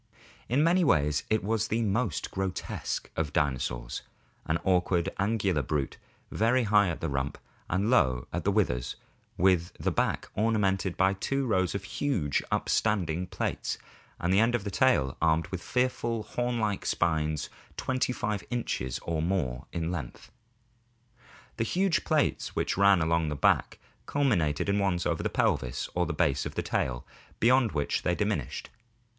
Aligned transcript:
In 0.49 0.63
many 0.63 0.83
ways 0.83 1.25
this 1.29 1.41
was 1.41 1.67
the 1.67 1.83
most 1.83 2.31
grotesque 2.31 3.11
of 3.15 3.33
dinosaurs, 3.33 4.01
an 4.47 4.57
awkward 4.63 5.09
angular 5.19 5.61
brute, 5.61 5.97
very 6.31 6.63
high 6.63 6.89
at 6.89 7.01
the 7.01 7.07
rump 7.07 7.37
and 7.69 7.91
low 7.91 8.25
at 8.33 8.43
the 8.43 8.51
withers, 8.51 8.95
with 9.37 9.71
the 9.79 9.91
back 9.91 10.27
ornamented 10.33 10.97
by 10.97 11.13
two 11.13 11.45
rows 11.45 11.75
of 11.75 11.83
huge 11.83 12.41
upstanding 12.51 13.27
plates 13.27 13.77
and 14.19 14.33
the 14.33 14.39
end 14.39 14.55
of 14.55 14.63
the 14.63 14.71
tail 14.71 15.15
armed 15.21 15.45
with 15.49 15.61
fearful 15.61 16.23
horn 16.23 16.57
like 16.57 16.83
spines 16.83 17.47
25 17.77 18.43
inches 18.49 18.97
or 19.03 19.21
more 19.21 19.67
in 19.71 19.91
length. 19.91 20.31
The 21.57 21.63
huge 21.63 22.03
plates 22.03 22.55
which 22.55 22.75
ran 22.75 23.01
along 23.03 23.29
the 23.29 23.35
back 23.35 23.77
culminated 24.07 24.67
in 24.67 24.77
the 24.77 24.81
ones 24.81 25.05
over 25.05 25.21
the 25.21 25.29
pelvis 25.29 25.89
or 25.93 26.07
the 26.07 26.11
base 26.11 26.47
of 26.47 26.55
the 26.55 26.63
tail, 26.63 27.05
o 27.05 27.05
the 27.05 27.05
Yale 27.05 27.05
University 27.05 27.35
Museum. 27.37 27.37
BEAKED 27.37 27.37
DINOSAURS 27.37 27.37
AND 27.37 27.37
ORIGIN 27.37 27.37
OF 27.37 27.37
BIRDS 27.37 27.39
525 27.39 27.39
beyond 27.39 27.71
which 27.71 28.01
they 28.01 28.15
diminished. 28.15 28.69